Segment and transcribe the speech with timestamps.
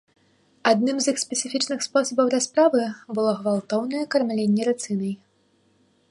[0.69, 2.83] Адным з іх спецыфічных спосабаў расправы
[3.19, 5.13] было гвалтоўнае кармленне рыцынай.